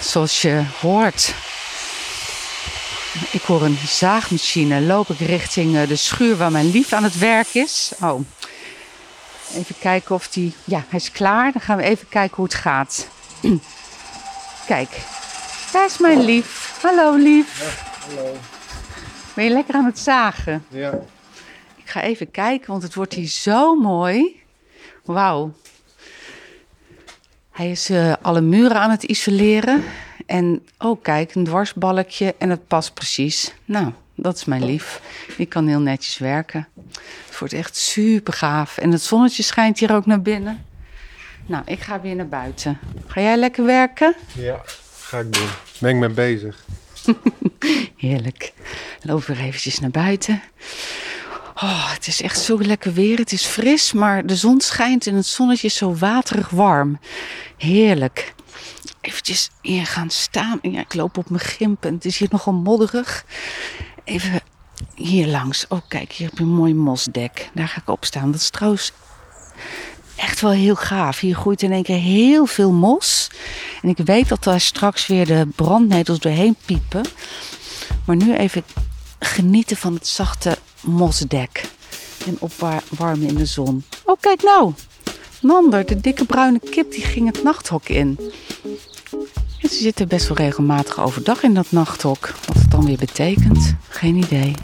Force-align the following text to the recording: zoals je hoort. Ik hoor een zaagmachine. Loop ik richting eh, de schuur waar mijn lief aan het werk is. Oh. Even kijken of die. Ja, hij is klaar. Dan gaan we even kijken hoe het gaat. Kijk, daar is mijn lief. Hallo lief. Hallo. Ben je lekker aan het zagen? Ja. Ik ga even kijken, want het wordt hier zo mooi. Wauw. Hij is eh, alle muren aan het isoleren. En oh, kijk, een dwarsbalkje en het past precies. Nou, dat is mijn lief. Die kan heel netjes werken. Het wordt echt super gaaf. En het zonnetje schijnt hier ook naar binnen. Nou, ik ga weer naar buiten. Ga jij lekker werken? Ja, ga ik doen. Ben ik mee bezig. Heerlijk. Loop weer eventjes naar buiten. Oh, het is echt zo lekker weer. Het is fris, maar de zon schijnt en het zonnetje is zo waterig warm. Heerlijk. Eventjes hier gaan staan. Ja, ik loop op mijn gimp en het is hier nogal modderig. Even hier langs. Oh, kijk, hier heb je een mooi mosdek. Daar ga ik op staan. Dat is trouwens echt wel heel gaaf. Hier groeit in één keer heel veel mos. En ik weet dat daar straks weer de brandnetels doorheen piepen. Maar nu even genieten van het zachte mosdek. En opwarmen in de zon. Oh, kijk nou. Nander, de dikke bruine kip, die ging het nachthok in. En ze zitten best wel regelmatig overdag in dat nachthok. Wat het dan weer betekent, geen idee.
zoals 0.00 0.42
je 0.42 0.64
hoort. 0.80 1.34
Ik 3.30 3.42
hoor 3.42 3.62
een 3.62 3.78
zaagmachine. 3.86 4.80
Loop 4.80 5.08
ik 5.08 5.18
richting 5.18 5.76
eh, 5.76 5.88
de 5.88 5.96
schuur 5.96 6.36
waar 6.36 6.52
mijn 6.52 6.70
lief 6.70 6.92
aan 6.92 7.02
het 7.02 7.18
werk 7.18 7.54
is. 7.54 7.92
Oh. 8.00 8.20
Even 9.54 9.74
kijken 9.78 10.14
of 10.14 10.28
die. 10.28 10.54
Ja, 10.64 10.84
hij 10.88 10.98
is 10.98 11.10
klaar. 11.10 11.52
Dan 11.52 11.60
gaan 11.60 11.76
we 11.76 11.82
even 11.82 12.08
kijken 12.08 12.36
hoe 12.36 12.44
het 12.44 12.54
gaat. 12.54 13.08
Kijk, 14.66 14.88
daar 15.72 15.84
is 15.84 15.98
mijn 15.98 16.24
lief. 16.24 16.78
Hallo 16.82 17.16
lief. 17.16 17.82
Hallo. 18.06 18.36
Ben 19.34 19.44
je 19.44 19.50
lekker 19.50 19.74
aan 19.74 19.84
het 19.84 19.98
zagen? 19.98 20.64
Ja. 20.68 20.98
Ik 21.76 21.90
ga 21.90 22.02
even 22.02 22.30
kijken, 22.30 22.70
want 22.70 22.82
het 22.82 22.94
wordt 22.94 23.14
hier 23.14 23.28
zo 23.28 23.74
mooi. 23.74 24.42
Wauw. 25.04 25.52
Hij 27.50 27.70
is 27.70 27.90
eh, 27.90 28.12
alle 28.22 28.40
muren 28.40 28.76
aan 28.76 28.90
het 28.90 29.02
isoleren. 29.02 29.84
En 30.26 30.66
oh, 30.78 31.02
kijk, 31.02 31.34
een 31.34 31.44
dwarsbalkje 31.44 32.34
en 32.38 32.50
het 32.50 32.66
past 32.66 32.94
precies. 32.94 33.54
Nou, 33.64 33.92
dat 34.14 34.36
is 34.36 34.44
mijn 34.44 34.64
lief. 34.64 35.00
Die 35.36 35.46
kan 35.46 35.66
heel 35.66 35.80
netjes 35.80 36.18
werken. 36.18 36.68
Het 37.26 37.38
wordt 37.38 37.54
echt 37.54 37.76
super 37.76 38.32
gaaf. 38.32 38.78
En 38.78 38.90
het 38.90 39.02
zonnetje 39.02 39.42
schijnt 39.42 39.78
hier 39.78 39.94
ook 39.94 40.06
naar 40.06 40.22
binnen. 40.22 40.64
Nou, 41.46 41.62
ik 41.66 41.80
ga 41.80 42.00
weer 42.00 42.14
naar 42.14 42.28
buiten. 42.28 42.78
Ga 43.06 43.20
jij 43.20 43.36
lekker 43.36 43.64
werken? 43.64 44.14
Ja, 44.34 44.62
ga 44.98 45.18
ik 45.18 45.32
doen. 45.32 45.48
Ben 45.78 45.90
ik 45.90 45.96
mee 45.96 46.08
bezig. 46.08 46.64
Heerlijk. 47.96 48.52
Loop 49.02 49.24
weer 49.24 49.40
eventjes 49.40 49.78
naar 49.78 49.90
buiten. 49.90 50.42
Oh, 51.62 51.92
het 51.92 52.06
is 52.06 52.22
echt 52.22 52.40
zo 52.40 52.58
lekker 52.60 52.92
weer. 52.92 53.18
Het 53.18 53.32
is 53.32 53.44
fris, 53.44 53.92
maar 53.92 54.26
de 54.26 54.36
zon 54.36 54.60
schijnt 54.60 55.06
en 55.06 55.14
het 55.14 55.26
zonnetje 55.26 55.66
is 55.66 55.76
zo 55.76 55.94
waterig 55.94 56.50
warm. 56.50 56.98
Heerlijk. 57.56 58.34
Eventjes 59.00 59.50
hier 59.62 59.86
gaan 59.86 60.10
staan. 60.10 60.58
Ja, 60.62 60.80
ik 60.80 60.94
loop 60.94 61.18
op 61.18 61.30
mijn 61.30 61.44
gimp 61.44 61.84
en 61.84 61.94
het 61.94 62.04
is 62.04 62.18
hier 62.18 62.28
nogal 62.30 62.52
modderig. 62.52 63.24
Even 64.04 64.40
hier 64.94 65.26
langs. 65.26 65.66
Oh, 65.68 65.80
kijk, 65.88 66.12
hier 66.12 66.28
heb 66.28 66.38
je 66.38 66.44
een 66.44 66.54
mooi 66.54 66.74
mosdek. 66.74 67.50
Daar 67.54 67.68
ga 67.68 67.80
ik 67.80 67.88
op 67.88 68.04
staan. 68.04 68.30
Dat 68.30 68.40
is 68.40 68.50
trouwens 68.50 68.92
echt 70.16 70.40
wel 70.40 70.50
heel 70.50 70.76
gaaf. 70.76 71.18
Hier 71.18 71.34
groeit 71.34 71.62
in 71.62 71.72
één 71.72 71.82
keer 71.82 72.00
heel 72.00 72.46
veel 72.46 72.72
mos. 72.72 73.30
En 73.82 73.88
ik 73.88 73.98
weet 74.04 74.28
dat 74.28 74.44
daar 74.44 74.60
straks 74.60 75.06
weer 75.06 75.26
de 75.26 75.46
brandnetels 75.56 76.18
doorheen 76.18 76.56
piepen. 76.64 77.04
Maar 78.04 78.16
nu 78.16 78.34
even 78.34 78.64
genieten 79.18 79.76
van 79.76 79.94
het 79.94 80.06
zachte 80.06 80.58
mosdek. 80.82 81.70
En 82.26 82.36
opwarmen 82.38 83.28
in 83.28 83.34
de 83.34 83.46
zon. 83.46 83.84
Oh, 84.04 84.16
kijk 84.20 84.42
nou. 84.42 84.72
Nander, 85.40 85.86
de 85.86 86.00
dikke 86.00 86.24
bruine 86.24 86.60
kip, 86.70 86.92
die 86.92 87.02
ging 87.02 87.26
het 87.26 87.42
nachthok 87.42 87.88
in. 87.88 88.18
En 89.60 89.68
ze 89.68 89.74
zitten 89.74 90.08
best 90.08 90.28
wel 90.28 90.36
regelmatig 90.36 91.00
overdag 91.00 91.42
in 91.42 91.54
dat 91.54 91.72
nachthok. 91.72 92.34
Wat 92.46 92.56
het 92.56 92.70
dan 92.70 92.84
weer 92.84 92.98
betekent, 92.98 93.74
geen 93.88 94.16
idee. 94.16 94.54